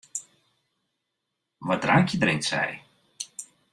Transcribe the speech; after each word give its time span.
Wat 1.67 1.81
drankje 1.83 2.17
drinkt 2.23 2.47
sy? 2.51 2.67